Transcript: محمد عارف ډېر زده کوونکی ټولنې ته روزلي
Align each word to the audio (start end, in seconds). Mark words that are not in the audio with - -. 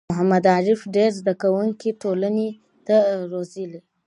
محمد 0.09 0.43
عارف 0.55 0.79
ډېر 0.95 1.11
زده 1.19 1.33
کوونکی 1.41 1.89
ټولنې 2.01 2.49
ته 2.87 2.95
روزلي 3.31 3.79